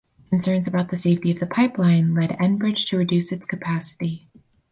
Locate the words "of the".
1.29-1.45